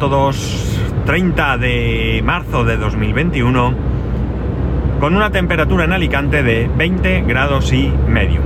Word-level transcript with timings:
todos. 0.00 0.80
30 1.04 1.58
de 1.58 2.22
marzo 2.24 2.64
de 2.64 2.76
2021, 2.78 3.74
con 4.98 5.14
una 5.14 5.30
temperatura 5.30 5.84
en 5.84 5.92
Alicante 5.92 6.42
de 6.42 6.70
20 6.74 7.22
grados 7.22 7.72
y 7.72 7.92
medio. 8.08 8.40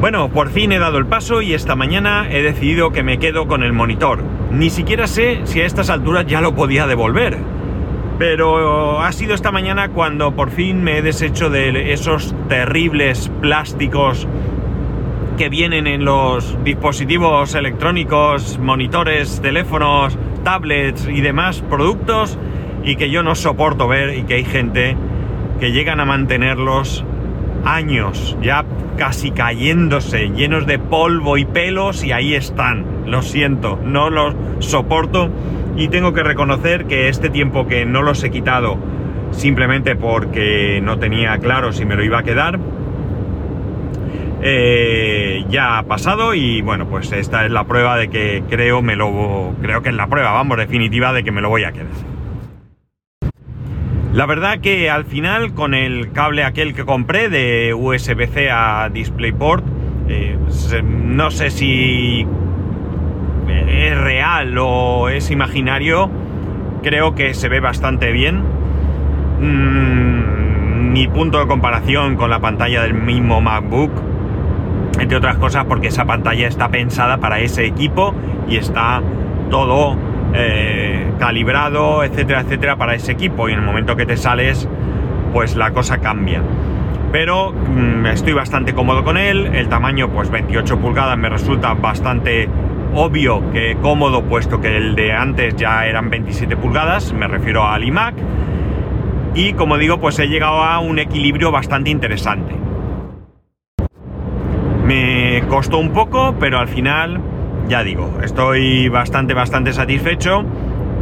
Bueno, 0.00 0.28
por 0.28 0.50
fin 0.50 0.72
he 0.72 0.78
dado 0.78 0.98
el 0.98 1.06
paso 1.06 1.40
y 1.40 1.54
esta 1.54 1.74
mañana 1.74 2.26
he 2.30 2.42
decidido 2.42 2.90
que 2.90 3.02
me 3.02 3.18
quedo 3.18 3.46
con 3.46 3.62
el 3.62 3.72
monitor. 3.72 4.22
Ni 4.50 4.68
siquiera 4.68 5.06
sé 5.06 5.40
si 5.44 5.62
a 5.62 5.66
estas 5.66 5.88
alturas 5.88 6.26
ya 6.26 6.42
lo 6.42 6.54
podía 6.54 6.86
devolver. 6.86 7.38
Pero 8.18 9.00
ha 9.00 9.10
sido 9.12 9.34
esta 9.34 9.50
mañana 9.52 9.88
cuando 9.88 10.36
por 10.36 10.50
fin 10.50 10.84
me 10.84 10.98
he 10.98 11.02
deshecho 11.02 11.48
de 11.48 11.94
esos 11.94 12.34
terribles 12.48 13.30
plásticos 13.40 14.28
que 15.36 15.48
vienen 15.48 15.86
en 15.86 16.04
los 16.04 16.56
dispositivos 16.64 17.54
electrónicos, 17.54 18.58
monitores, 18.58 19.40
teléfonos, 19.40 20.16
tablets 20.44 21.08
y 21.08 21.20
demás 21.20 21.62
productos 21.62 22.38
y 22.84 22.96
que 22.96 23.10
yo 23.10 23.22
no 23.22 23.34
soporto 23.34 23.88
ver 23.88 24.16
y 24.16 24.22
que 24.22 24.34
hay 24.34 24.44
gente 24.44 24.96
que 25.58 25.72
llegan 25.72 26.00
a 26.00 26.04
mantenerlos 26.04 27.04
años, 27.64 28.36
ya 28.42 28.64
casi 28.96 29.30
cayéndose, 29.30 30.28
llenos 30.30 30.66
de 30.66 30.78
polvo 30.78 31.36
y 31.36 31.44
pelos 31.44 32.04
y 32.04 32.12
ahí 32.12 32.34
están. 32.34 32.84
Lo 33.06 33.22
siento, 33.22 33.80
no 33.82 34.10
los 34.10 34.34
soporto 34.60 35.30
y 35.76 35.88
tengo 35.88 36.12
que 36.12 36.22
reconocer 36.22 36.86
que 36.86 37.08
este 37.08 37.30
tiempo 37.30 37.66
que 37.66 37.86
no 37.86 38.02
los 38.02 38.22
he 38.22 38.30
quitado 38.30 38.78
simplemente 39.32 39.96
porque 39.96 40.80
no 40.80 40.98
tenía 40.98 41.38
claro 41.38 41.72
si 41.72 41.84
me 41.84 41.96
lo 41.96 42.04
iba 42.04 42.18
a 42.18 42.22
quedar, 42.22 42.58
eh, 44.46 45.42
ya 45.48 45.78
ha 45.78 45.84
pasado 45.84 46.34
y 46.34 46.60
bueno, 46.60 46.86
pues 46.86 47.10
esta 47.12 47.46
es 47.46 47.50
la 47.50 47.64
prueba 47.64 47.96
de 47.96 48.08
que 48.08 48.42
creo 48.50 48.82
me 48.82 48.94
lo 48.94 49.54
creo 49.62 49.80
que 49.80 49.88
es 49.88 49.94
la 49.94 50.06
prueba, 50.06 50.32
vamos, 50.32 50.58
definitiva 50.58 51.14
de 51.14 51.24
que 51.24 51.32
me 51.32 51.40
lo 51.40 51.48
voy 51.48 51.64
a 51.64 51.72
quedar. 51.72 51.86
La 54.12 54.26
verdad 54.26 54.60
que 54.60 54.90
al 54.90 55.06
final 55.06 55.54
con 55.54 55.72
el 55.72 56.12
cable 56.12 56.44
aquel 56.44 56.74
que 56.74 56.84
compré 56.84 57.30
de 57.30 57.72
USB-C 57.72 58.50
a 58.50 58.90
DisplayPort, 58.90 59.64
eh, 60.10 60.36
no 60.84 61.30
sé 61.30 61.48
si 61.50 62.26
es 63.48 63.98
real 63.98 64.58
o 64.58 65.08
es 65.08 65.30
imaginario, 65.30 66.10
creo 66.82 67.14
que 67.14 67.32
se 67.32 67.48
ve 67.48 67.60
bastante 67.60 68.12
bien. 68.12 68.42
Mm, 69.40 70.92
mi 70.92 71.08
punto 71.08 71.40
de 71.40 71.46
comparación 71.46 72.16
con 72.16 72.28
la 72.28 72.40
pantalla 72.40 72.82
del 72.82 72.92
mismo 72.92 73.40
MacBook 73.40 74.13
entre 74.98 75.16
otras 75.18 75.36
cosas 75.36 75.64
porque 75.64 75.88
esa 75.88 76.04
pantalla 76.04 76.46
está 76.46 76.68
pensada 76.68 77.18
para 77.18 77.40
ese 77.40 77.64
equipo 77.66 78.14
y 78.48 78.56
está 78.56 79.02
todo 79.50 79.96
eh, 80.34 81.12
calibrado, 81.18 82.02
etcétera, 82.02 82.40
etcétera, 82.40 82.76
para 82.76 82.94
ese 82.94 83.12
equipo. 83.12 83.48
Y 83.48 83.52
en 83.52 83.60
el 83.60 83.64
momento 83.64 83.96
que 83.96 84.06
te 84.06 84.16
sales, 84.16 84.68
pues 85.32 85.56
la 85.56 85.72
cosa 85.72 85.98
cambia. 85.98 86.42
Pero 87.12 87.52
mm, 87.52 88.06
estoy 88.06 88.32
bastante 88.32 88.74
cómodo 88.74 89.04
con 89.04 89.16
él. 89.16 89.50
El 89.54 89.68
tamaño, 89.68 90.08
pues 90.08 90.30
28 90.30 90.78
pulgadas, 90.78 91.16
me 91.16 91.28
resulta 91.28 91.74
bastante 91.74 92.48
obvio 92.94 93.50
que 93.52 93.76
cómodo, 93.80 94.22
puesto 94.24 94.60
que 94.60 94.76
el 94.76 94.94
de 94.94 95.12
antes 95.12 95.56
ya 95.56 95.86
eran 95.86 96.10
27 96.10 96.56
pulgadas. 96.56 97.12
Me 97.12 97.28
refiero 97.28 97.64
al 97.66 97.84
iMac. 97.84 98.14
Y 99.34 99.52
como 99.52 99.78
digo, 99.78 99.98
pues 99.98 100.18
he 100.18 100.26
llegado 100.26 100.62
a 100.62 100.78
un 100.80 100.98
equilibrio 100.98 101.50
bastante 101.50 101.90
interesante. 101.90 102.63
Me 104.84 105.42
costó 105.48 105.78
un 105.78 105.92
poco, 105.92 106.34
pero 106.38 106.58
al 106.58 106.68
final, 106.68 107.18
ya 107.68 107.82
digo, 107.82 108.18
estoy 108.22 108.88
bastante, 108.90 109.32
bastante 109.32 109.72
satisfecho 109.72 110.44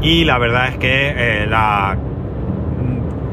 y 0.01 0.25
la 0.25 0.39
verdad 0.39 0.69
es 0.69 0.77
que 0.77 1.15
eh, 1.17 1.47
la 1.49 1.99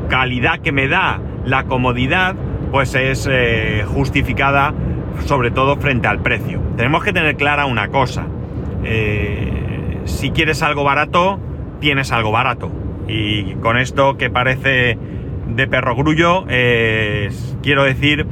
calidad 0.10 0.60
que 0.60 0.72
me 0.72 0.88
da, 0.88 1.20
la 1.46 1.66
comodidad, 1.66 2.36
pues 2.72 2.96
es 2.96 3.30
eh, 3.32 3.84
justificada 3.88 4.74
sobre 5.26 5.52
todo 5.52 5.78
frente 5.78 6.08
al 6.08 6.20
precio. 6.20 6.60
Tenemos 6.78 7.04
que 7.04 7.14
tener 7.14 7.36
clara 7.36 7.68
una 7.68 7.90
cosa. 7.90 8.26
Eh, 8.84 10.00
si 10.06 10.32
quieres 10.32 10.64
algo 10.64 10.84
barato, 10.84 11.40
tienes 11.80 12.12
algo 12.12 12.32
barato. 12.32 12.72
Y 13.08 13.54
con 13.56 13.78
esto 13.78 14.18
que 14.18 14.32
parece 14.32 14.98
de 15.48 15.68
perrogrullo, 15.68 16.46
quiero 17.62 17.84
decir 17.84 18.26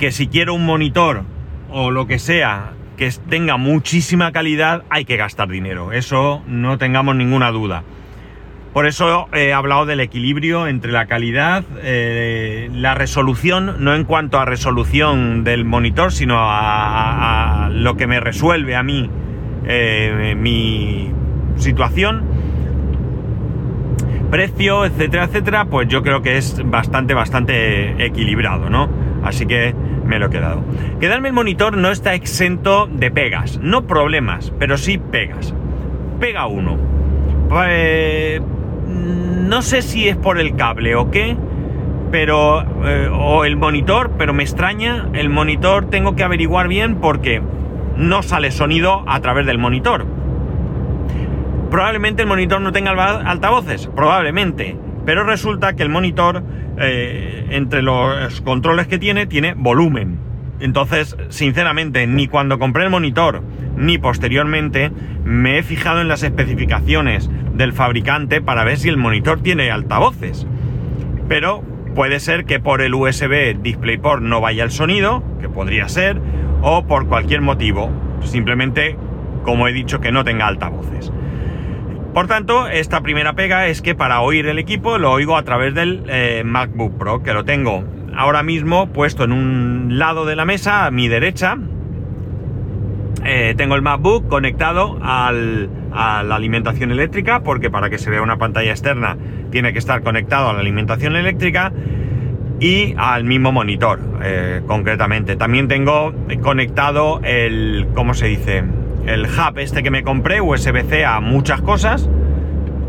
que 0.00 0.10
si 0.12 0.28
quiero 0.28 0.54
un 0.54 0.64
monitor 0.64 1.24
o 1.70 1.90
lo 1.90 2.06
que 2.06 2.18
sea 2.18 2.72
que 2.96 3.12
tenga 3.28 3.58
muchísima 3.58 4.32
calidad, 4.32 4.82
hay 4.88 5.04
que 5.04 5.16
gastar 5.18 5.48
dinero. 5.48 5.92
Eso 5.92 6.42
no 6.46 6.78
tengamos 6.78 7.14
ninguna 7.16 7.50
duda. 7.50 7.84
Por 8.72 8.86
eso 8.86 9.28
he 9.34 9.52
hablado 9.52 9.84
del 9.84 10.00
equilibrio 10.00 10.68
entre 10.68 10.90
la 10.90 11.06
calidad, 11.06 11.64
eh, 11.82 12.70
la 12.72 12.94
resolución, 12.94 13.76
no 13.84 13.94
en 13.94 14.04
cuanto 14.04 14.38
a 14.38 14.46
resolución 14.46 15.44
del 15.44 15.64
monitor, 15.64 16.12
sino 16.12 16.36
a, 16.38 17.68
lo 17.70 17.96
que 17.96 18.06
me 18.06 18.20
resuelve 18.20 18.76
a 18.76 18.82
mí 18.82 19.10
eh, 19.66 20.34
mi 20.38 21.10
situación, 21.56 22.24
precio, 24.30 24.86
etcétera, 24.86 25.24
etcétera, 25.24 25.64
pues 25.66 25.88
yo 25.88 26.02
creo 26.02 26.22
que 26.22 26.38
es 26.38 26.62
bastante, 26.64 27.12
bastante 27.12 28.02
equilibrado, 28.04 28.70
¿no? 28.70 29.09
Así 29.22 29.46
que 29.46 29.74
me 30.04 30.18
lo 30.18 30.26
he 30.26 30.30
quedado. 30.30 30.62
Quedarme 31.00 31.28
el 31.28 31.34
monitor 31.34 31.76
no 31.76 31.90
está 31.90 32.14
exento 32.14 32.86
de 32.86 33.10
pegas, 33.10 33.58
no 33.62 33.86
problemas, 33.86 34.52
pero 34.58 34.76
sí 34.76 34.98
pegas. 34.98 35.54
Pega 36.18 36.46
uno. 36.46 36.76
Pues, 37.48 38.40
no 38.86 39.62
sé 39.62 39.82
si 39.82 40.08
es 40.08 40.16
por 40.16 40.38
el 40.38 40.56
cable 40.56 40.94
o 40.94 41.10
qué, 41.10 41.36
pero 42.10 42.62
eh, 42.84 43.08
o 43.12 43.44
el 43.44 43.56
monitor, 43.56 44.12
pero 44.18 44.32
me 44.32 44.42
extraña, 44.42 45.08
el 45.12 45.30
monitor 45.30 45.90
tengo 45.90 46.16
que 46.16 46.24
averiguar 46.24 46.68
bien 46.68 46.96
porque 46.96 47.42
no 47.96 48.22
sale 48.22 48.50
sonido 48.50 49.04
a 49.06 49.20
través 49.20 49.46
del 49.46 49.58
monitor. 49.58 50.06
Probablemente 51.70 52.22
el 52.22 52.28
monitor 52.28 52.60
no 52.60 52.72
tenga 52.72 52.90
altavoces, 52.92 53.86
probablemente, 53.94 54.76
pero 55.04 55.24
resulta 55.24 55.74
que 55.74 55.82
el 55.82 55.88
monitor 55.88 56.42
eh, 56.78 57.46
entre 57.50 57.82
los 57.82 58.40
controles 58.40 58.86
que 58.86 58.98
tiene, 58.98 59.26
tiene 59.26 59.54
volumen. 59.54 60.18
Entonces, 60.60 61.16
sinceramente, 61.30 62.06
ni 62.06 62.28
cuando 62.28 62.58
compré 62.58 62.84
el 62.84 62.90
monitor, 62.90 63.42
ni 63.76 63.98
posteriormente, 63.98 64.90
me 65.24 65.58
he 65.58 65.62
fijado 65.62 66.00
en 66.00 66.08
las 66.08 66.22
especificaciones 66.22 67.30
del 67.54 67.72
fabricante 67.72 68.40
para 68.42 68.64
ver 68.64 68.76
si 68.76 68.88
el 68.88 68.98
monitor 68.98 69.40
tiene 69.40 69.70
altavoces. 69.70 70.46
Pero 71.28 71.62
puede 71.94 72.20
ser 72.20 72.44
que 72.44 72.60
por 72.60 72.82
el 72.82 72.94
USB 72.94 73.60
DisplayPort 73.60 74.22
no 74.22 74.40
vaya 74.40 74.64
el 74.64 74.70
sonido, 74.70 75.22
que 75.40 75.48
podría 75.48 75.88
ser, 75.88 76.20
o 76.62 76.86
por 76.86 77.06
cualquier 77.06 77.40
motivo, 77.40 77.90
simplemente, 78.22 78.96
como 79.44 79.66
he 79.66 79.72
dicho, 79.72 80.00
que 80.00 80.12
no 80.12 80.24
tenga 80.24 80.46
altavoces. 80.46 81.10
Por 82.14 82.26
tanto, 82.26 82.66
esta 82.66 83.02
primera 83.02 83.34
pega 83.34 83.68
es 83.68 83.82
que 83.82 83.94
para 83.94 84.20
oír 84.20 84.46
el 84.46 84.58
equipo 84.58 84.98
lo 84.98 85.12
oigo 85.12 85.36
a 85.36 85.44
través 85.44 85.74
del 85.74 86.02
eh, 86.08 86.42
MacBook 86.44 86.98
Pro, 86.98 87.22
que 87.22 87.32
lo 87.32 87.44
tengo 87.44 87.84
ahora 88.16 88.42
mismo 88.42 88.88
puesto 88.88 89.22
en 89.22 89.32
un 89.32 89.98
lado 89.98 90.26
de 90.26 90.34
la 90.34 90.44
mesa, 90.44 90.86
a 90.86 90.90
mi 90.90 91.06
derecha. 91.06 91.56
Eh, 93.24 93.54
tengo 93.56 93.76
el 93.76 93.82
MacBook 93.82 94.28
conectado 94.28 94.98
a 95.02 95.30
la 95.30 96.34
alimentación 96.34 96.90
eléctrica, 96.90 97.44
porque 97.44 97.70
para 97.70 97.90
que 97.90 97.98
se 97.98 98.10
vea 98.10 98.22
una 98.22 98.38
pantalla 98.38 98.70
externa 98.70 99.16
tiene 99.50 99.72
que 99.72 99.78
estar 99.78 100.02
conectado 100.02 100.48
a 100.48 100.52
la 100.52 100.60
alimentación 100.60 101.14
eléctrica 101.14 101.72
y 102.58 102.94
al 102.96 103.22
mismo 103.24 103.52
monitor, 103.52 104.00
eh, 104.22 104.62
concretamente. 104.66 105.36
También 105.36 105.68
tengo 105.68 106.12
conectado 106.42 107.20
el, 107.22 107.86
¿cómo 107.94 108.14
se 108.14 108.26
dice? 108.26 108.64
El 109.06 109.24
hub 109.26 109.58
este 109.58 109.82
que 109.82 109.90
me 109.90 110.02
compré, 110.02 110.40
USB-C 110.40 111.04
a 111.04 111.20
muchas 111.20 111.62
cosas, 111.62 112.08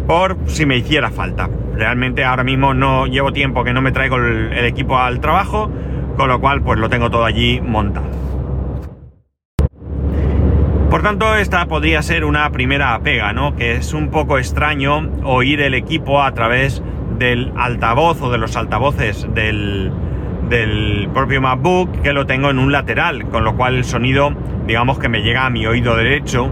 por 0.08 0.38
si 0.46 0.66
me 0.66 0.78
hiciera 0.78 1.10
falta. 1.10 1.50
Realmente 1.76 2.24
ahora 2.24 2.44
mismo 2.44 2.74
no 2.74 3.08
llevo 3.08 3.32
tiempo 3.32 3.64
que 3.64 3.74
no 3.74 3.82
me 3.82 3.92
traigo 3.92 4.18
el, 4.18 4.66
equipo 4.66 4.98
al 4.98 5.20
trabajo, 5.20 5.72
con 6.18 6.28
lo 6.28 6.40
cual 6.40 6.62
pues 6.62 6.80
lo 6.80 6.90
tengo 6.90 7.10
todo 7.10 7.26
allí 7.26 7.62
montado. 7.62 8.08
Por 10.90 11.02
tanto, 11.04 11.36
esta 11.36 11.66
podría 11.68 12.02
ser 12.02 12.26
una 12.26 12.50
primera 12.52 13.00
pega, 13.00 13.32
¿no? 13.32 13.56
Que 13.56 13.76
es 13.76 13.94
un 13.94 14.10
poco 14.10 14.38
extraño 14.38 15.10
oír 15.24 15.62
el 15.62 15.74
equipo 15.74 16.22
a 16.22 16.34
través 16.34 16.84
del 17.18 17.54
altavoz 17.56 18.22
o 18.22 18.30
de 18.30 18.38
los 18.38 18.58
altavoces 18.58 19.26
del, 19.34 19.92
del 20.52 21.10
propio 21.14 21.42
MacBook, 21.42 22.02
que 22.02 22.12
lo 22.12 22.28
tengo 22.28 22.50
en 22.50 22.60
un 22.60 22.74
lateral, 22.74 23.30
con 23.30 23.46
lo 23.46 23.56
cual 23.56 23.78
el 23.78 23.86
sonido 23.86 24.34
digamos 24.68 25.00
que 25.00 25.10
me 25.10 25.22
llega 25.22 25.46
a 25.46 25.50
mi 25.50 25.66
oído 25.66 25.96
derecho 25.96 26.52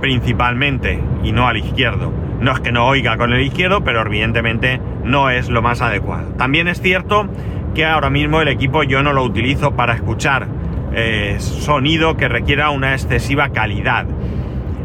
principalmente 0.00 1.00
y 1.24 1.32
no 1.32 1.48
al 1.48 1.56
izquierdo. 1.56 2.12
No 2.40 2.52
es 2.52 2.60
que 2.60 2.72
no 2.72 2.86
oiga 2.86 3.16
con 3.16 3.32
el 3.32 3.40
izquierdo, 3.40 3.82
pero 3.82 4.02
evidentemente 4.02 4.80
no 5.04 5.30
es 5.30 5.48
lo 5.48 5.62
más 5.62 5.80
adecuado. 5.80 6.28
También 6.36 6.68
es 6.68 6.80
cierto 6.82 7.26
que 7.74 7.86
ahora 7.86 8.10
mismo 8.10 8.40
el 8.40 8.48
equipo 8.48 8.82
yo 8.82 9.02
no 9.02 9.12
lo 9.12 9.24
utilizo 9.24 9.74
para 9.74 9.94
escuchar 9.94 10.46
eh, 10.92 11.36
sonido 11.38 12.16
que 12.16 12.28
requiera 12.28 12.70
una 12.70 12.92
excesiva 12.92 13.48
calidad. 13.48 14.06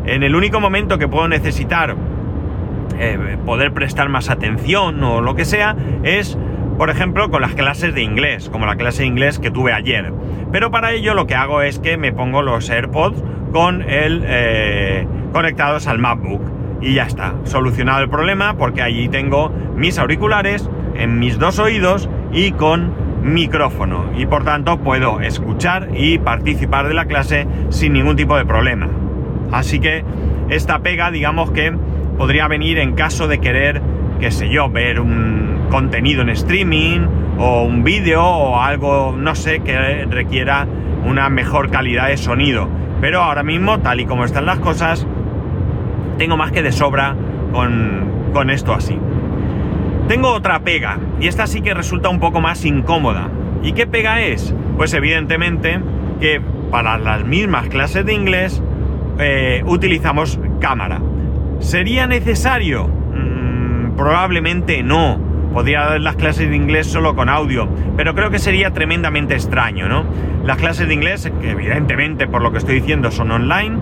En 0.06 0.24
el 0.24 0.36
único 0.36 0.62
momento 0.62 0.98
que 0.98 1.10
puedo 1.10 1.28
necesitar 1.28 1.98
eh, 2.98 3.38
poder 3.46 3.74
prestar 3.74 4.08
más 4.08 4.30
atención 4.30 5.04
o 5.04 5.20
lo 5.20 5.36
que 5.36 5.44
sea 5.44 5.76
es, 6.04 6.38
por 6.78 6.90
ejemplo, 6.90 7.30
con 7.30 7.42
las 7.42 7.56
clases 7.56 7.94
de 7.96 8.04
inglés, 8.04 8.50
como 8.50 8.66
la 8.66 8.76
clase 8.76 9.02
de 9.02 9.08
inglés 9.08 9.40
que 9.40 9.52
tuve 9.52 9.74
ayer. 9.74 10.14
Pero 10.52 10.72
para 10.72 10.92
ello 10.92 11.14
lo 11.14 11.28
que 11.28 11.36
hago 11.36 11.62
es 11.62 11.80
que 11.80 11.98
me 11.98 12.14
pongo 12.14 12.42
los 12.42 12.70
AirPods 12.70 13.24
con 13.52 13.82
el 13.82 14.24
eh, 14.26 15.08
conectados 15.34 15.88
al 15.88 16.00
MacBook 16.00 16.42
y 16.82 16.94
ya 16.94 17.04
está, 17.04 17.34
solucionado 17.44 18.02
el 18.04 18.10
problema 18.10 18.56
porque 18.56 18.82
allí 18.82 19.10
tengo 19.10 19.50
mis 19.76 19.98
auriculares 19.98 20.70
en 20.96 21.20
mis 21.20 21.40
dos 21.40 21.60
oídos 21.60 22.10
y 22.32 22.52
con 22.52 22.94
micrófono 23.24 24.12
y 24.16 24.26
por 24.26 24.44
tanto 24.44 24.78
puedo 24.80 25.22
escuchar 25.22 25.90
y 25.96 26.20
participar 26.20 26.88
de 26.88 26.94
la 26.94 27.06
clase 27.06 27.48
sin 27.70 27.94
ningún 27.94 28.16
tipo 28.16 28.38
de 28.38 28.46
problema. 28.46 28.88
Así 29.52 29.80
que 29.80 30.04
esta 30.50 30.80
pega, 30.80 31.12
digamos 31.12 31.52
que 31.52 31.74
podría 32.18 32.48
venir 32.48 32.78
en 32.80 32.94
caso 32.94 33.28
de 33.28 33.40
querer, 33.40 33.82
qué 34.20 34.32
sé 34.32 34.50
yo, 34.50 34.70
ver 34.70 35.00
un 35.00 35.57
contenido 35.70 36.22
en 36.22 36.30
streaming 36.30 37.08
o 37.38 37.64
un 37.64 37.84
vídeo 37.84 38.24
o 38.24 38.60
algo, 38.60 39.16
no 39.18 39.36
sé, 39.36 39.60
que 39.60 40.06
requiera 40.06 40.68
una 41.06 41.30
mejor 41.30 41.70
calidad 41.70 42.08
de 42.08 42.18
sonido. 42.18 42.68
Pero 43.02 43.22
ahora 43.22 43.44
mismo, 43.44 43.80
tal 43.80 44.00
y 44.00 44.06
como 44.06 44.26
están 44.26 44.46
las 44.46 44.60
cosas, 44.60 45.06
tengo 46.18 46.38
más 46.38 46.52
que 46.52 46.64
de 46.64 46.72
sobra 46.72 47.16
con, 47.52 48.32
con 48.34 48.50
esto 48.50 48.74
así. 48.74 48.98
Tengo 50.08 50.32
otra 50.32 50.60
pega, 50.62 50.98
y 51.20 51.28
esta 51.28 51.48
sí 51.48 51.62
que 51.62 51.74
resulta 51.74 52.10
un 52.10 52.20
poco 52.20 52.40
más 52.40 52.64
incómoda. 52.66 53.30
¿Y 53.62 53.74
qué 53.74 53.88
pega 53.88 54.22
es? 54.22 54.56
Pues 54.78 54.94
evidentemente 54.94 55.80
que 56.20 56.42
para 56.72 56.98
las 56.98 57.26
mismas 57.26 57.68
clases 57.68 58.06
de 58.06 58.14
inglés 58.14 58.62
eh, 59.20 59.64
utilizamos 59.66 60.40
cámara. 60.60 61.02
¿Sería 61.60 62.08
necesario? 62.08 62.88
Mm, 62.88 63.96
probablemente 63.96 64.84
no. 64.84 65.20
Podría 65.58 65.86
dar 65.86 66.02
las 66.02 66.16
clases 66.18 66.52
de 66.52 66.56
inglés 66.56 66.86
solo 66.86 67.16
con 67.16 67.30
audio, 67.30 67.68
pero 67.96 68.14
creo 68.14 68.30
que 68.30 68.38
sería 68.38 68.74
tremendamente 68.74 69.34
extraño, 69.34 69.90
¿no? 69.90 70.06
Las 70.46 70.58
clases 70.58 70.88
de 70.88 70.94
inglés, 70.94 71.32
evidentemente 71.42 72.28
por 72.28 72.44
lo 72.44 72.52
que 72.52 72.60
estoy 72.60 72.76
diciendo 72.76 73.10
son 73.10 73.32
online, 73.32 73.76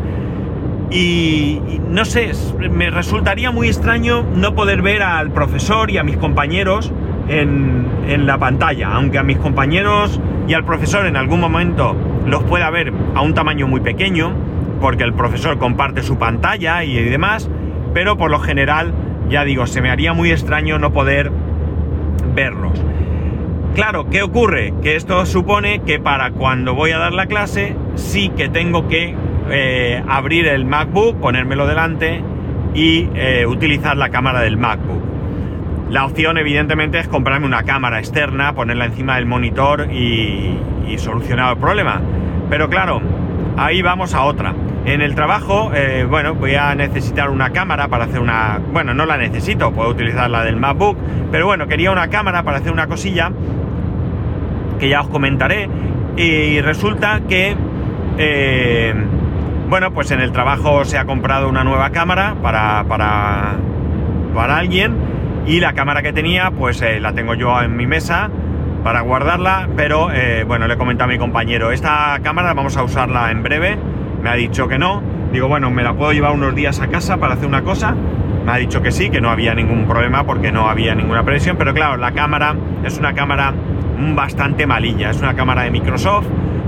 y, 0.90 1.60
no 1.90 2.06
sé, 2.06 2.32
me 2.72 2.90
resultaría 2.92 3.52
muy 3.52 3.68
extraño 3.68 4.24
no 4.24 4.56
poder 4.56 4.82
ver 4.82 5.04
al 5.04 5.32
profesor 5.32 5.92
y 5.92 5.98
a 5.98 6.04
mis 6.04 6.16
compañeros 6.16 6.94
en, 7.28 7.86
en, 8.08 8.26
la 8.26 8.38
pantalla, 8.38 8.92
aunque 8.94 9.18
a 9.18 9.24
mis 9.24 9.38
compañeros 9.38 10.22
y 10.48 10.54
al 10.54 10.64
profesor 10.64 11.06
en 11.06 11.18
algún 11.18 11.42
momento 11.42 11.94
los 12.26 12.42
pueda 12.44 12.70
ver 12.70 12.94
a 13.16 13.22
un 13.22 13.34
tamaño 13.34 13.68
muy 13.68 13.82
pequeño, 13.82 14.32
porque 14.80 15.04
el 15.04 15.12
profesor 15.12 15.58
comparte 15.58 16.04
su 16.04 16.18
pantalla 16.18 16.86
y 16.86 17.04
demás, 17.04 17.50
pero 17.94 18.16
por 18.16 18.32
lo 18.32 18.40
general, 18.40 18.94
ya 19.30 19.44
digo, 19.44 19.68
se 19.68 19.82
me 19.82 19.90
haría 19.90 20.14
muy 20.14 20.32
extraño 20.32 20.80
no 20.80 20.94
poder 20.94 21.34
verlos. 22.34 22.82
Claro, 23.76 24.10
¿qué 24.10 24.24
ocurre? 24.24 24.74
Que 24.82 24.96
esto 24.96 25.26
supone 25.26 25.82
que 25.82 26.00
para 26.00 26.32
cuando 26.32 26.74
voy 26.76 26.92
a 26.92 26.98
dar 26.98 27.14
la 27.14 27.26
clase 27.26 27.76
sí 27.96 28.30
que 28.30 28.48
tengo 28.48 28.88
que 28.88 29.16
eh, 29.50 30.04
abrir 30.08 30.48
el 30.48 30.66
MacBook, 30.66 31.20
ponérmelo 31.20 31.68
delante 31.68 32.22
y 32.74 33.10
eh, 33.16 33.46
utilizar 33.46 33.98
la 33.98 34.10
cámara 34.10 34.42
del 34.42 34.58
MacBook. 34.58 35.04
La 35.90 36.06
opción 36.06 36.38
evidentemente 36.38 37.00
es 37.00 37.08
comprarme 37.08 37.46
una 37.46 37.64
cámara 37.64 38.00
externa, 38.00 38.54
ponerla 38.54 38.86
encima 38.86 39.18
del 39.18 39.26
monitor 39.26 39.92
y, 39.92 40.58
solucionar 40.98 41.54
el 41.54 41.60
problema. 41.60 42.00
Pero 42.50 42.70
claro, 42.70 43.02
ahí 43.58 43.82
vamos 43.82 44.14
a 44.14 44.24
otra. 44.24 44.54
En 44.86 45.02
el 45.02 45.16
trabajo, 45.16 45.72
eh, 45.74 46.06
bueno, 46.08 46.36
voy 46.36 46.56
a 46.56 46.76
necesitar 46.76 47.30
una 47.30 47.50
cámara 47.50 47.88
para 47.88 48.06
hacer 48.06 48.20
una... 48.20 48.60
Bueno, 48.72 48.94
no 48.94 49.06
la 49.06 49.18
necesito, 49.18 49.72
puedo 49.72 49.90
utilizar 49.90 50.30
la 50.30 50.44
del 50.44 50.58
MacBook, 50.58 50.98
pero 51.32 51.48
bueno, 51.48 51.68
quería 51.68 51.92
una 51.92 52.10
cámara 52.10 52.44
para 52.44 52.58
hacer 52.58 52.72
una 52.72 52.88
cosilla 52.88 53.32
que 54.80 54.88
ya 54.90 55.02
os 55.02 55.10
comentaré. 55.10 55.68
Y 56.18 56.62
resulta 56.62 57.22
que 57.28 57.58
bueno, 59.68 59.92
pues 59.92 60.12
en 60.12 60.22
el 60.22 60.32
trabajo 60.32 60.86
se 60.86 60.98
ha 60.98 61.06
comprado 61.06 61.50
una 61.50 61.64
nueva 61.64 61.90
cámara 61.90 62.36
para, 62.42 62.84
para, 62.88 63.56
para 64.34 64.58
alguien 64.58 64.96
y 65.48 65.60
la 65.60 65.74
cámara 65.74 66.02
que 66.02 66.14
tenía 66.14 66.52
pues 66.52 66.82
eh, 66.82 67.00
la 67.00 67.14
tengo 67.14 67.34
yo 67.34 67.62
en 67.62 67.76
mi 67.76 67.88
mesa 67.88 68.30
para 68.84 69.02
guardarla, 69.02 69.68
pero 69.76 70.12
eh, 70.12 70.44
bueno, 70.44 70.68
le 70.68 70.76
he 70.76 70.78
comentado 70.78 71.10
a 71.10 71.14
mi 71.14 71.18
compañero, 71.18 71.72
esta 71.72 72.20
cámara 72.22 72.54
vamos 72.54 72.78
a 72.78 72.84
usarla 72.84 73.32
en 73.32 73.42
breve, 73.42 73.78
me 74.26 74.32
ha 74.32 74.34
dicho 74.34 74.68
que 74.68 74.80
no, 74.80 75.04
digo, 75.32 75.48
bueno, 75.48 75.70
me 75.70 75.84
la 75.84 75.94
puedo 75.94 76.12
llevar 76.12 76.32
unos 76.32 76.56
días 76.56 76.82
a 76.82 76.88
casa 76.88 77.18
para 77.18 77.36
hacer 77.36 77.46
una 77.46 77.62
cosa, 77.62 77.94
me 78.44 78.52
ha 78.52 78.56
dicho 78.56 78.82
que 78.82 78.92
sí, 78.92 79.12
que 79.12 79.22
no 79.22 79.30
había 79.30 79.54
ningún 79.54 79.86
problema 79.86 80.24
porque 80.24 80.52
no 80.52 80.68
había 80.68 80.96
ninguna 80.96 81.24
presión, 81.24 81.58
pero 81.58 81.76
claro, 81.76 81.98
la 81.98 82.12
cámara 82.12 82.56
es 82.84 82.98
una 82.98 83.14
cámara 83.14 83.54
bastante 84.16 84.66
malilla, 84.66 85.12
es 85.12 85.20
una 85.20 85.36
cámara 85.36 85.62
de 85.62 85.70
Microsoft, 85.70 86.26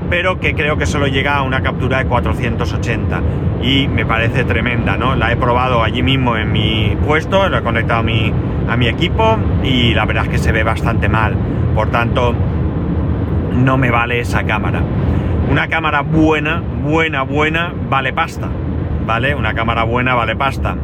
pero 0.07 0.39
que 0.39 0.54
creo 0.54 0.77
que 0.77 0.86
solo 0.86 1.07
llega 1.07 1.36
a 1.36 1.42
una 1.42 1.62
captura 1.62 1.98
de 1.98 2.06
480 2.06 3.21
y 3.63 3.88
me 3.88 4.06
parece 4.06 4.44
tremenda, 4.44 4.95
¿no? 4.95 5.15
La 5.15 5.31
he 5.31 5.36
probado 5.36 5.81
allí 5.81 6.04
mismo 6.04 6.38
en 6.38 6.51
mi 6.51 6.95
puesto, 7.07 7.50
lo 7.50 7.57
he 7.57 7.63
conectado 7.63 8.01
a 8.01 8.04
mi, 8.04 8.31
a 8.69 8.77
mi 8.77 8.88
equipo 8.88 9.36
y 9.63 9.95
la 9.95 10.06
verdad 10.06 10.25
es 10.25 10.30
que 10.30 10.38
se 10.38 10.51
ve 10.51 10.62
bastante 10.62 11.09
mal, 11.09 11.36
por 11.74 11.89
tanto 11.89 12.36
no 13.56 13.80
me 13.80 13.89
vale 13.89 14.19
esa 14.19 14.44
cámara. 14.44 14.83
Una 15.49 15.69
cámara 15.69 16.01
buena, 16.01 16.61
buena, 16.83 17.23
buena, 17.23 17.73
vale 17.89 18.11
pasta, 18.11 18.49
¿vale? 19.05 19.33
Una 19.33 19.53
cámara 19.53 19.83
buena 19.83 20.13
vale 20.13 20.35
pasta. 20.35 20.75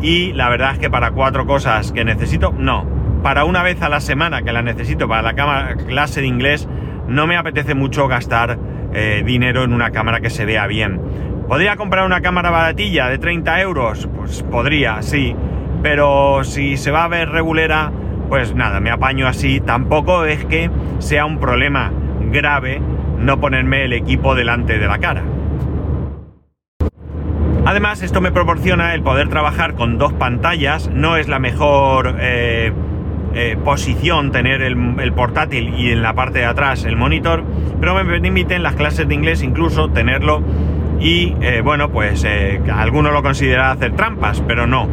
Y 0.00 0.32
la 0.32 0.48
verdad 0.48 0.74
es 0.74 0.78
que 0.78 0.88
para 0.88 1.10
cuatro 1.10 1.44
cosas 1.44 1.90
que 1.90 2.04
necesito, 2.04 2.54
no. 2.56 2.86
Para 3.24 3.44
una 3.44 3.64
vez 3.64 3.82
a 3.82 3.88
la 3.88 4.00
semana 4.00 4.42
que 4.42 4.52
la 4.52 4.62
necesito 4.62 5.08
para 5.08 5.22
la 5.22 5.34
cámara, 5.34 5.74
clase 5.74 6.20
de 6.20 6.28
inglés, 6.28 6.68
no 7.08 7.26
me 7.26 7.36
apetece 7.36 7.74
mucho 7.74 8.06
gastar 8.06 8.58
eh, 8.94 9.22
dinero 9.26 9.64
en 9.64 9.72
una 9.72 9.90
cámara 9.90 10.20
que 10.20 10.30
se 10.30 10.44
vea 10.44 10.68
bien. 10.68 11.00
¿Podría 11.48 11.76
comprar 11.76 12.06
una 12.06 12.20
cámara 12.20 12.50
baratilla 12.50 13.08
de 13.08 13.18
30 13.18 13.60
euros? 13.60 14.08
Pues 14.16 14.44
podría, 14.44 15.02
sí. 15.02 15.34
Pero 15.82 16.44
si 16.44 16.76
se 16.76 16.92
va 16.92 17.04
a 17.04 17.08
ver 17.08 17.30
regulera, 17.30 17.90
pues 18.28 18.54
nada, 18.54 18.78
me 18.78 18.90
apaño 18.90 19.26
así. 19.26 19.60
Tampoco 19.60 20.24
es 20.24 20.44
que 20.44 20.70
sea 21.00 21.24
un 21.26 21.38
problema 21.38 21.92
grave 22.30 22.80
no 23.18 23.40
ponerme 23.40 23.84
el 23.84 23.92
equipo 23.92 24.34
delante 24.34 24.78
de 24.78 24.86
la 24.86 24.98
cara. 24.98 25.22
Además, 27.66 28.00
esto 28.02 28.20
me 28.20 28.30
proporciona 28.30 28.94
el 28.94 29.02
poder 29.02 29.28
trabajar 29.28 29.74
con 29.74 29.98
dos 29.98 30.12
pantallas. 30.12 30.88
No 30.88 31.16
es 31.16 31.28
la 31.28 31.38
mejor... 31.38 32.16
Eh, 32.20 32.72
eh, 33.38 33.54
posición 33.62 34.32
tener 34.32 34.62
el, 34.62 35.12
portátil 35.12 35.74
y 35.76 35.90
en 35.90 36.00
la 36.00 36.14
parte 36.14 36.38
de 36.38 36.46
atrás 36.46 36.86
el 36.86 36.96
monitor, 36.96 37.44
pero 37.78 37.94
me 37.94 38.02
permiten 38.02 38.62
las 38.62 38.76
clases 38.76 39.06
de 39.06 39.14
inglés 39.14 39.42
incluso 39.42 39.90
tenerlo 39.90 40.42
y 41.00 41.34
eh, 41.42 41.60
bueno, 41.62 41.90
pues 41.90 42.26
alguno 42.72 43.10
lo 43.10 43.22
considera 43.22 43.72
hacer 43.72 43.92
trampas, 43.92 44.42
pero 44.48 44.66
no. 44.66 44.88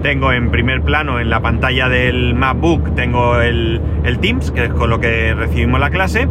Tengo 0.00 0.32
en 0.32 0.52
primer 0.52 0.82
plano 0.82 1.18
en 1.18 1.28
la 1.28 1.40
pantalla 1.40 1.88
del 1.88 2.34
MacBook, 2.36 2.94
tengo 2.94 3.40
el, 3.40 3.80
el 4.04 4.20
Teams, 4.20 4.52
que 4.52 4.66
es 4.66 4.72
con 4.72 4.90
lo 4.90 5.00
que 5.00 5.34
recibimos 5.34 5.80
la 5.80 5.90
clase, 5.90 6.28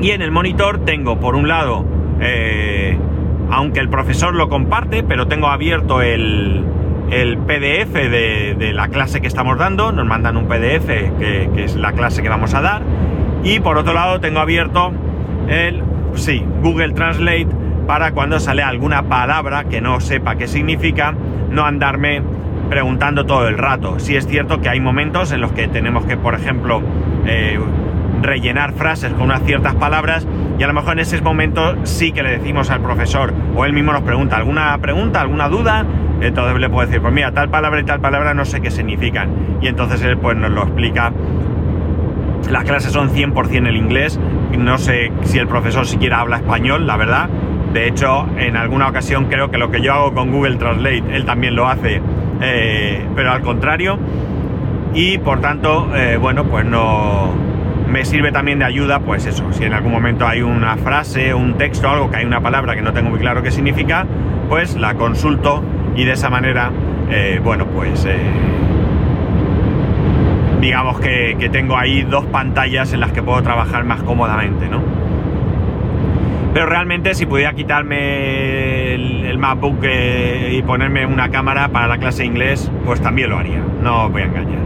y 0.00 0.10
en 0.10 0.22
el 0.22 0.30
monitor 0.30 0.84
tengo 0.84 1.18
por 1.18 1.36
un 1.36 1.48
lado, 1.48 1.84
aunque 3.50 3.80
el 3.80 3.88
profesor 3.88 4.34
lo 4.34 4.48
comparte, 4.48 5.02
pero 5.02 5.26
tengo 5.26 5.48
abierto 5.48 6.02
el, 6.02 6.64
PDF 7.46 7.92
de, 7.92 8.72
la 8.74 8.88
clase 8.88 9.20
que 9.20 9.26
estamos 9.26 9.58
dando, 9.58 9.92
nos 9.92 10.06
mandan 10.06 10.36
un 10.36 10.46
PDF 10.46 10.86
que, 11.18 11.50
es 11.56 11.76
la 11.76 11.92
clase 11.92 12.22
que 12.22 12.28
vamos 12.28 12.54
a 12.54 12.60
dar, 12.60 12.82
y 13.44 13.60
por 13.60 13.78
otro 13.78 13.94
lado 13.94 14.20
tengo 14.20 14.40
abierto 14.40 14.92
el, 15.48 15.82
sí, 16.14 16.44
Google 16.62 16.92
Translate 16.92 17.48
para 17.86 18.12
cuando 18.12 18.40
sale 18.40 18.62
alguna 18.62 19.04
palabra 19.04 19.64
que 19.64 19.80
no 19.80 20.00
sepa 20.00 20.36
qué 20.36 20.48
significa, 20.48 21.14
no 21.50 21.64
andarme 21.64 22.22
preguntando 22.68 23.24
todo 23.24 23.46
el 23.46 23.56
rato. 23.56 23.98
Si 23.98 24.16
es 24.16 24.26
cierto 24.26 24.60
que 24.60 24.68
hay 24.68 24.80
momentos 24.80 25.30
en 25.32 25.40
los 25.40 25.52
que 25.52 25.68
tenemos 25.68 26.04
que, 26.04 26.16
por 26.16 26.34
ejemplo, 26.34 26.82
eh, 27.26 27.58
rellenar 28.26 28.72
frases 28.72 29.12
con 29.12 29.22
unas 29.22 29.42
ciertas 29.42 29.74
palabras 29.74 30.26
y 30.58 30.62
a 30.62 30.66
lo 30.66 30.74
mejor 30.74 30.94
en 30.94 31.00
ese 31.00 31.20
momento 31.20 31.76
sí 31.84 32.12
que 32.12 32.22
le 32.22 32.38
decimos 32.38 32.70
al 32.70 32.80
profesor 32.80 33.32
o 33.54 33.64
él 33.64 33.72
mismo 33.72 33.92
nos 33.92 34.02
pregunta 34.02 34.36
alguna 34.36 34.76
pregunta, 34.78 35.20
alguna 35.20 35.48
duda 35.48 35.86
entonces 36.20 36.58
le 36.58 36.70
puedo 36.70 36.86
decir, 36.86 37.02
pues 37.02 37.12
mira, 37.12 37.32
tal 37.32 37.50
palabra 37.50 37.80
y 37.80 37.84
tal 37.84 38.00
palabra 38.00 38.32
no 38.34 38.44
sé 38.44 38.60
qué 38.60 38.70
significan. 38.70 39.58
Y 39.60 39.68
entonces 39.68 40.02
él 40.02 40.16
pues 40.18 40.36
nos 40.36 40.50
lo 40.50 40.62
explica. 40.62 41.12
Las 42.50 42.64
clases 42.64 42.92
son 42.92 43.10
100% 43.10 43.66
el 43.66 43.76
inglés. 43.76 44.18
No 44.56 44.78
sé 44.78 45.12
si 45.22 45.38
el 45.38 45.46
profesor 45.46 45.86
siquiera 45.86 46.20
habla 46.20 46.36
español, 46.36 46.86
la 46.86 46.96
verdad. 46.96 47.28
De 47.72 47.88
hecho, 47.88 48.26
en 48.38 48.56
alguna 48.56 48.88
ocasión 48.88 49.26
creo 49.26 49.50
que 49.50 49.58
lo 49.58 49.70
que 49.70 49.82
yo 49.82 49.92
hago 49.92 50.14
con 50.14 50.32
Google 50.32 50.56
Translate, 50.56 51.04
él 51.10 51.26
también 51.26 51.54
lo 51.54 51.68
hace, 51.68 52.00
eh, 52.40 53.04
pero 53.14 53.32
al 53.32 53.42
contrario. 53.42 53.98
Y 54.94 55.18
por 55.18 55.40
tanto, 55.40 55.94
eh, 55.94 56.16
bueno, 56.16 56.44
pues 56.44 56.64
no, 56.64 57.34
me 57.88 58.04
sirve 58.04 58.32
también 58.32 58.58
de 58.58 58.64
ayuda, 58.64 59.00
pues 59.00 59.26
eso, 59.26 59.52
si 59.52 59.64
en 59.64 59.72
algún 59.72 59.92
momento 59.92 60.26
hay 60.26 60.42
una 60.42 60.76
frase, 60.76 61.34
un 61.34 61.54
texto, 61.54 61.88
algo 61.88 62.10
que 62.10 62.16
hay 62.18 62.24
una 62.24 62.40
palabra 62.40 62.74
que 62.74 62.82
no 62.82 62.92
tengo 62.92 63.10
muy 63.10 63.20
claro 63.20 63.42
qué 63.42 63.50
significa, 63.50 64.06
pues 64.48 64.76
la 64.76 64.94
consulto 64.94 65.62
y 65.94 66.04
de 66.04 66.12
esa 66.12 66.28
manera, 66.28 66.70
eh, 67.10 67.40
bueno, 67.42 67.66
pues 67.66 68.04
eh, 68.04 68.18
digamos 70.60 71.00
que, 71.00 71.48
tengo 71.52 71.76
ahí 71.76 72.02
dos 72.02 72.26
pantallas 72.26 72.92
en 72.92 73.00
las 73.00 73.12
que 73.12 73.22
puedo 73.22 73.40
trabajar 73.42 73.84
más 73.84 74.02
cómodamente, 74.02 74.68
¿no? 74.68 74.82
Pero 76.52 76.66
realmente 76.66 77.14
si 77.14 77.26
pudiera 77.26 77.52
quitarme 77.52 78.94
el, 78.94 79.38
MacBook 79.38 79.80
eh, 79.82 80.54
y 80.56 80.62
ponerme 80.62 81.04
una 81.04 81.28
cámara 81.28 81.68
para 81.68 81.86
la 81.86 81.98
clase 81.98 82.22
de 82.22 82.28
inglés, 82.28 82.72
pues 82.86 83.02
también 83.02 83.28
lo 83.28 83.38
haría, 83.38 83.62
no 83.82 84.06
os 84.06 84.12
voy 84.12 84.22
a 84.22 84.24
engañar. 84.24 84.65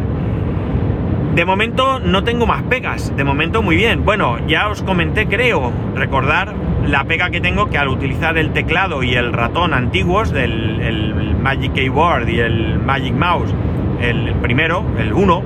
De 1.34 1.44
momento 1.44 2.00
no 2.00 2.25
tengo 2.25 2.44
más 2.46 2.62
pegas, 2.64 3.16
de 3.16 3.22
momento 3.22 3.62
muy 3.62 3.76
bien. 3.76 4.04
Bueno, 4.04 4.38
ya 4.49 4.68
os 4.68 4.82
comenté, 4.82 5.26
creo, 5.26 5.72
recordar 5.94 6.52
la 6.87 7.04
pega 7.04 7.30
que 7.30 7.40
tengo 7.40 7.70
que 7.70 7.78
al 7.78 7.88
utilizar 7.88 8.37
el 8.37 8.52
teclado 8.52 9.04
y 9.04 9.14
el 9.14 9.32
ratón 9.32 9.72
antiguos 9.72 10.32
del 10.32 10.80
el 10.80 11.37
Magic 11.40 11.72
Keyboard 11.72 12.28
y 12.28 12.40
el 12.40 12.80
Magic 12.80 13.14
Mouse, 13.14 13.54
el 14.00 14.34
primero, 14.42 14.84
el 14.99 15.12
1, 15.12 15.42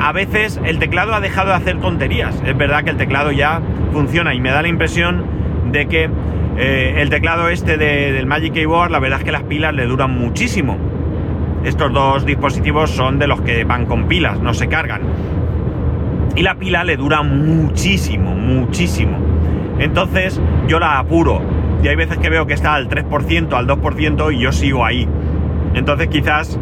a 0.00 0.12
veces 0.12 0.58
el 0.64 0.78
teclado 0.78 1.14
ha 1.14 1.20
dejado 1.20 1.50
de 1.50 1.56
hacer 1.56 1.78
tonterías. 1.80 2.42
Es 2.46 2.56
verdad 2.56 2.82
que 2.82 2.90
el 2.90 2.96
teclado 2.96 3.30
ya 3.30 3.60
funciona 3.92 4.34
y 4.34 4.40
me 4.40 4.50
da 4.50 4.62
la 4.62 4.68
impresión 4.68 5.24
de 5.70 5.86
que 5.86 6.08
eh, 6.56 6.94
el 6.98 7.10
teclado 7.10 7.50
este 7.50 7.76
del 7.76 8.24
Magic 8.24 8.54
Keyboard, 8.54 8.90
la 8.90 9.00
verdad 9.00 9.18
es 9.18 9.24
que 9.24 9.32
las 9.32 9.42
pilas 9.42 9.74
le 9.74 9.84
duran 9.84 10.12
muchísimo 10.12 10.78
estos 11.64 11.92
dos 11.92 12.26
dispositivos 12.26 12.90
son 12.90 13.18
de 13.18 13.26
los 13.26 13.40
que 13.40 13.64
van 13.64 13.86
con 13.86 14.06
pilas, 14.06 14.38
no 14.40 14.52
se 14.52 14.68
cargan. 14.68 15.00
Y 16.36 16.42
la 16.42 16.56
pila 16.56 16.84
le 16.84 16.96
dura 16.96 17.22
muchísimo, 17.22 18.34
muchísimo. 18.34 19.16
Entonces 19.78 20.40
yo 20.68 20.78
la 20.78 20.98
apuro. 20.98 21.40
Y 21.82 21.88
hay 21.88 21.96
veces 21.96 22.18
que 22.18 22.28
veo 22.28 22.46
que 22.46 22.54
está 22.54 22.74
al 22.74 22.88
3%, 22.88 23.52
al 23.54 23.66
2% 23.66 24.34
y 24.34 24.40
yo 24.40 24.52
sigo 24.52 24.84
ahí. 24.84 25.08
Entonces 25.74 26.08
quizás 26.08 26.58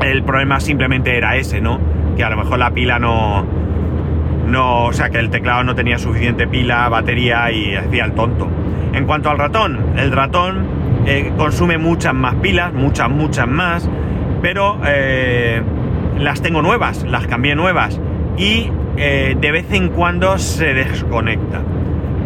el 0.00 0.22
problema 0.22 0.60
simplemente 0.60 1.16
era 1.16 1.36
ese, 1.36 1.60
¿no? 1.60 1.78
Que 2.16 2.24
a 2.24 2.30
lo 2.30 2.36
mejor 2.36 2.58
la 2.58 2.70
pila 2.70 2.98
no... 2.98 3.44
No, 4.46 4.84
o 4.86 4.92
sea, 4.92 5.08
que 5.10 5.18
el 5.18 5.30
teclado 5.30 5.64
no 5.64 5.74
tenía 5.74 5.98
suficiente 5.98 6.46
pila, 6.46 6.88
batería 6.88 7.50
y 7.50 7.74
hacía 7.74 8.04
el 8.04 8.12
tonto. 8.12 8.48
En 8.92 9.06
cuanto 9.06 9.30
al 9.30 9.38
ratón, 9.38 9.78
el 9.96 10.12
ratón 10.12 10.66
eh, 11.06 11.32
consume 11.36 11.78
muchas 11.78 12.12
más 12.12 12.34
pilas, 12.36 12.72
muchas, 12.72 13.08
muchas 13.08 13.48
más 13.48 13.88
pero 14.42 14.78
eh, 14.84 15.62
las 16.18 16.42
tengo 16.42 16.60
nuevas, 16.60 17.04
las 17.04 17.26
cambié 17.26 17.54
nuevas 17.54 17.98
y 18.36 18.70
eh, 18.96 19.36
de 19.40 19.52
vez 19.52 19.72
en 19.72 19.88
cuando 19.88 20.36
se 20.38 20.74
desconecta. 20.74 21.62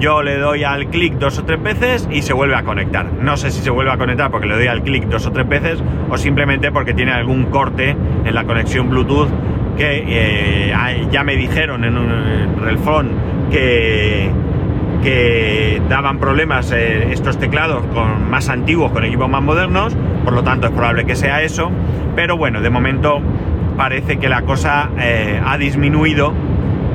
Yo 0.01 0.23
le 0.23 0.37
doy 0.37 0.65
al 0.65 0.89
clic 0.89 1.15
dos 1.15 1.39
o 1.39 1.45
tres 1.45 1.63
veces 1.63 2.09
y 2.11 2.23
se 2.23 2.33
vuelve 2.33 2.55
a 2.55 2.65
conectar. 2.65 3.07
No 3.07 3.37
sé 3.37 3.51
si 3.51 3.63
se 3.63 3.71
vuelve 3.71 3.93
a 3.93 3.97
conectar 3.97 4.31
porque 4.31 4.47
le 4.47 4.55
doy 4.55 4.67
al 4.67 4.83
clic 4.83 5.05
dos 5.05 5.27
o 5.27 5.33
tres 5.33 5.49
veces 5.49 5.83
o 6.11 6.19
simplemente 6.19 6.71
porque 6.73 6.93
tiene 6.93 7.13
algún 7.13 7.45
corte 7.45 7.97
en 8.25 8.35
la 8.35 8.45
conexión 8.45 8.91
Bluetooth 8.91 9.29
que 9.77 10.05
eh, 10.07 10.75
ya 11.11 11.23
me 11.23 11.37
dijeron 11.37 11.85
en 11.85 11.97
un 11.97 12.57
relfón 12.61 13.11
que, 13.51 14.31
que 15.03 15.81
daban 15.89 16.19
problemas 16.19 16.73
estos 16.73 17.39
teclados 17.39 17.85
con 17.95 18.31
más 18.31 18.49
antiguos, 18.49 18.93
con 18.93 19.05
equipos 19.05 19.29
más 19.29 19.43
modernos, 19.43 19.97
por 20.25 20.33
lo 20.33 20.43
tanto 20.43 20.67
es 20.69 20.73
probable 20.73 21.05
que 21.05 21.17
sea 21.17 21.43
eso. 21.43 21.71
Pero 22.15 22.37
bueno, 22.37 22.61
de 22.61 22.71
momento 22.71 23.21
parece 23.77 24.19
que 24.19 24.29
la 24.29 24.43
cosa 24.43 24.91
eh, 24.99 25.41
ha 25.45 25.59
disminuido 25.59 26.33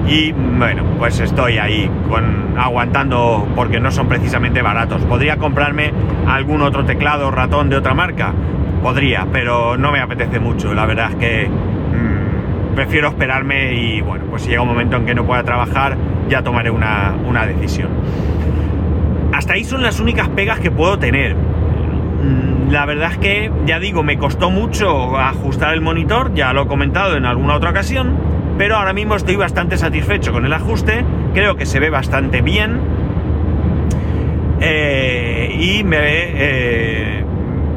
y 0.07 0.31
bueno, 0.31 0.83
pues 0.97 1.19
estoy 1.19 1.57
ahí 1.57 1.89
con, 2.09 2.57
aguantando 2.57 3.47
porque 3.55 3.79
no 3.79 3.91
son 3.91 4.07
precisamente 4.07 4.61
baratos. 4.61 5.03
¿Podría 5.05 5.37
comprarme 5.37 5.93
algún 6.27 6.61
otro 6.61 6.85
teclado 6.85 7.31
ratón 7.31 7.69
de 7.69 7.77
otra 7.77 7.93
marca? 7.93 8.33
Podría, 8.81 9.27
pero 9.31 9.77
no 9.77 9.91
me 9.91 9.99
apetece 9.99 10.39
mucho. 10.39 10.73
La 10.73 10.85
verdad 10.85 11.11
es 11.11 11.15
que 11.17 11.47
mm, 11.47 12.75
prefiero 12.75 13.09
esperarme 13.09 13.73
y 13.73 14.01
bueno, 14.01 14.25
pues 14.29 14.41
si 14.41 14.49
llega 14.49 14.63
un 14.63 14.69
momento 14.69 14.97
en 14.97 15.05
que 15.05 15.13
no 15.13 15.23
pueda 15.23 15.43
trabajar, 15.43 15.95
ya 16.31 16.41
tomaré 16.41 16.71
una, 16.71 17.13
una 17.27 17.45
decisión. 17.45 17.89
Hasta 19.33 19.53
ahí 19.53 19.65
son 19.65 19.83
las 19.83 19.99
únicas 19.99 20.29
pegas 20.29 20.59
que 20.59 20.71
puedo 20.71 20.97
tener. 20.97 21.35
Mm, 21.35 22.71
la 22.71 22.85
verdad 22.85 23.11
es 23.11 23.17
que, 23.17 23.51
ya 23.65 23.79
digo, 23.79 24.01
me 24.01 24.17
costó 24.17 24.49
mucho 24.49 25.17
ajustar 25.17 25.73
el 25.73 25.81
monitor, 25.81 26.33
ya 26.33 26.53
lo 26.53 26.63
he 26.63 26.67
comentado 26.67 27.17
en 27.17 27.25
alguna 27.25 27.55
otra 27.55 27.71
ocasión, 27.71 28.15
pero 28.57 28.77
ahora 28.77 28.93
mismo 28.93 29.15
estoy 29.15 29.35
bastante 29.35 29.77
satisfecho 29.77 30.31
con 30.31 30.45
el 30.45 30.53
ajuste, 30.53 31.03
creo 31.33 31.57
que 31.57 31.65
se 31.65 31.81
ve 31.81 31.89
bastante 31.89 32.41
bien 32.41 32.79
eh, 34.61 35.53
y 35.59 35.83
me 35.83 35.97
eh, 35.99 37.25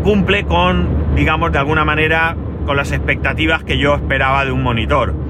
cumple 0.04 0.44
con, 0.44 1.14
digamos, 1.16 1.50
de 1.50 1.58
alguna 1.58 1.84
manera, 1.84 2.36
con 2.66 2.76
las 2.76 2.92
expectativas 2.92 3.64
que 3.64 3.78
yo 3.78 3.96
esperaba 3.96 4.44
de 4.44 4.52
un 4.52 4.62
monitor. 4.62 5.23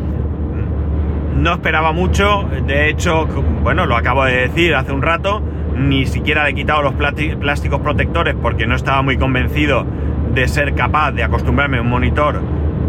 No 1.36 1.54
esperaba 1.54 1.92
mucho, 1.92 2.48
de 2.66 2.88
hecho, 2.88 3.26
bueno, 3.62 3.86
lo 3.86 3.96
acabo 3.96 4.24
de 4.24 4.48
decir 4.48 4.74
hace 4.74 4.92
un 4.92 5.02
rato, 5.02 5.42
ni 5.76 6.06
siquiera 6.06 6.44
le 6.44 6.50
he 6.50 6.54
quitado 6.54 6.82
los 6.82 6.94
plásticos 6.94 7.80
protectores 7.80 8.34
porque 8.40 8.66
no 8.66 8.76
estaba 8.76 9.02
muy 9.02 9.16
convencido 9.16 9.84
de 10.32 10.48
ser 10.48 10.74
capaz 10.74 11.12
de 11.12 11.24
acostumbrarme 11.24 11.78
a 11.78 11.80
un 11.82 11.88
monitor 11.88 12.40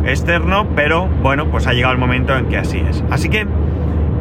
externo, 0.05 0.67
pero 0.75 1.07
bueno, 1.07 1.47
pues 1.47 1.67
ha 1.67 1.73
llegado 1.73 1.93
el 1.93 1.99
momento 1.99 2.35
en 2.35 2.45
que 2.45 2.57
así 2.57 2.83
es. 2.87 3.03
Así 3.09 3.29
que 3.29 3.47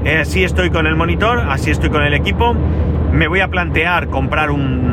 eh, 0.04 0.18
así 0.18 0.44
estoy 0.44 0.70
con 0.70 0.86
el 0.86 0.96
monitor, 0.96 1.40
así 1.48 1.70
estoy 1.70 1.90
con 1.90 2.02
el 2.02 2.14
equipo. 2.14 2.54
Me 3.12 3.28
voy 3.28 3.40
a 3.40 3.48
plantear 3.48 4.08
comprar 4.08 4.50
un, 4.50 4.84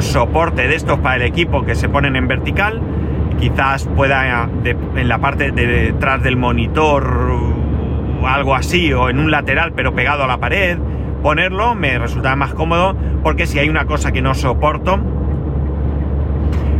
soporte 0.00 0.68
de 0.68 0.74
estos 0.74 0.98
para 0.98 1.16
el 1.16 1.22
equipo 1.22 1.64
que 1.64 1.74
se 1.74 1.88
ponen 1.88 2.16
en 2.16 2.28
vertical. 2.28 2.80
Quizás 3.40 3.88
pueda 3.96 4.48
en 4.64 5.08
la 5.08 5.18
parte 5.18 5.50
de 5.52 5.66
detrás 5.66 6.22
del 6.22 6.36
monitor 6.36 7.21
algo 8.26 8.54
así, 8.54 8.92
o 8.92 9.08
en 9.08 9.18
un 9.18 9.30
lateral 9.30 9.72
pero 9.74 9.94
pegado 9.94 10.24
a 10.24 10.26
la 10.26 10.38
pared 10.38 10.78
ponerlo, 11.22 11.74
me 11.74 11.98
resulta 11.98 12.34
más 12.36 12.52
cómodo 12.52 12.96
porque 13.22 13.46
si 13.46 13.58
hay 13.58 13.68
una 13.68 13.86
cosa 13.86 14.12
que 14.12 14.20
no 14.20 14.34
soporto 14.34 14.98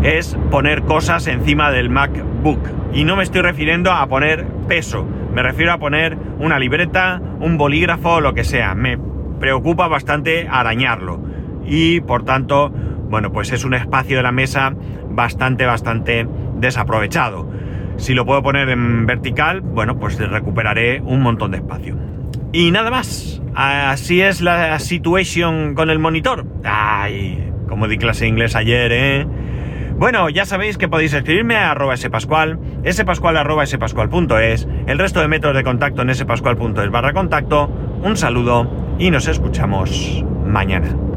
es 0.02 0.36
poner 0.50 0.82
cosas 0.82 1.28
encima 1.28 1.70
del 1.70 1.88
MacBook. 1.88 2.58
Y 2.92 3.04
no 3.04 3.16
me 3.16 3.22
estoy 3.22 3.42
refiriendo 3.42 3.92
a 3.92 4.06
poner 4.08 4.44
peso, 4.68 5.06
me 5.32 5.42
refiero 5.42 5.72
a 5.72 5.78
poner 5.78 6.18
una 6.38 6.58
libreta, 6.58 7.22
un 7.40 7.56
bolígrafo, 7.56 8.20
lo 8.20 8.34
que 8.34 8.44
sea. 8.44 8.74
Me 8.74 8.98
preocupa 9.38 9.88
bastante 9.88 10.48
arañarlo. 10.50 11.20
Y 11.64 12.00
por 12.00 12.24
tanto, 12.24 12.70
bueno, 13.08 13.32
pues 13.32 13.52
es 13.52 13.64
un 13.64 13.74
espacio 13.74 14.16
de 14.16 14.22
la 14.24 14.32
mesa 14.32 14.74
bastante, 15.08 15.64
bastante 15.64 16.26
desaprovechado. 16.56 17.48
Si 17.96 18.14
lo 18.14 18.26
puedo 18.26 18.42
poner 18.42 18.68
en 18.68 19.06
vertical, 19.06 19.60
bueno, 19.60 19.98
pues 19.98 20.18
recuperaré 20.18 21.00
un 21.00 21.20
montón 21.20 21.52
de 21.52 21.58
espacio. 21.58 21.96
Y 22.52 22.70
nada 22.70 22.90
más. 22.90 23.40
Así 23.54 24.20
es 24.22 24.40
la 24.40 24.78
situación 24.78 25.74
con 25.74 25.90
el 25.90 25.98
monitor. 25.98 26.46
Ay, 26.64 27.50
como 27.68 27.88
di 27.88 27.98
clase 27.98 28.24
de 28.24 28.28
inglés 28.28 28.56
ayer, 28.56 28.92
¿eh? 28.92 29.26
Bueno, 29.96 30.28
ya 30.30 30.46
sabéis 30.46 30.78
que 30.78 30.88
podéis 30.88 31.12
escribirme 31.12 31.56
a 31.56 31.70
arroba 31.70 31.96
spascual, 31.96 32.58
spascual 32.90 33.36
arroba 33.36 33.66
spascual.es, 33.66 34.66
el 34.86 34.98
resto 34.98 35.20
de 35.20 35.28
métodos 35.28 35.54
de 35.54 35.62
contacto 35.62 36.02
en 36.02 36.14
spascual.es 36.14 36.90
barra 36.90 37.12
contacto. 37.12 37.66
Un 38.02 38.16
saludo 38.16 38.68
y 38.98 39.10
nos 39.10 39.28
escuchamos 39.28 40.24
mañana. 40.44 41.11